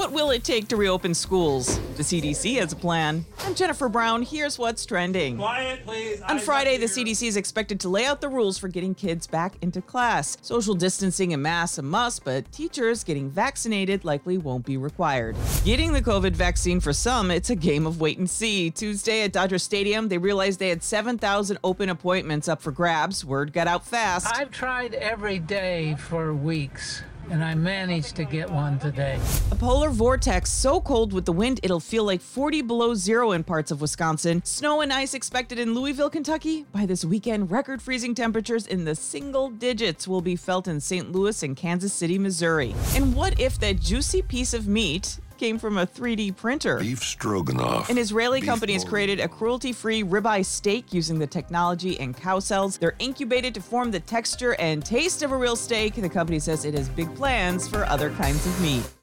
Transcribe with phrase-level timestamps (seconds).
[0.00, 1.78] What will it take to reopen schools?
[1.98, 3.26] The CDC has a plan.
[3.40, 4.22] I'm Jennifer Brown.
[4.22, 5.36] Here's what's trending.
[5.36, 6.22] Quiet, please.
[6.22, 6.86] On Eyes Friday, the.
[6.86, 10.38] CDC is expected to lay out the rules for getting kids back into class.
[10.40, 15.36] Social distancing and masks a must, but teachers getting vaccinated likely won't be required.
[15.66, 18.70] Getting the COVID vaccine for some, it's a game of wait and see.
[18.70, 23.22] Tuesday at Dodger Stadium, they realized they had 7,000 open appointments up for grabs.
[23.22, 24.34] Word got out fast.
[24.34, 29.18] I've tried every day for weeks, and I managed to get one today.
[29.50, 33.44] A polar vortex so cold with the wind it'll feel like 40 below zero in
[33.44, 34.42] parts of Wisconsin.
[34.44, 36.66] Snow and ice expected in Louisville, Kentucky.
[36.72, 41.12] By this weekend, record freezing temperatures in the single digits will be felt in St.
[41.12, 42.74] Louis and Kansas City, Missouri.
[42.94, 46.78] And what if that juicy piece of meat came from a 3D printer?
[46.78, 47.88] Beef stroganoff.
[47.88, 52.14] An Israeli Beef company has created a cruelty free ribeye steak using the technology and
[52.14, 52.76] cow cells.
[52.76, 55.94] They're incubated to form the texture and taste of a real steak.
[55.94, 58.99] The company says it has big plans for other kinds of meat.